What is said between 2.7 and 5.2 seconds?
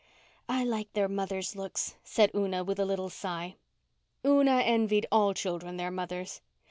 a little sigh. Una envied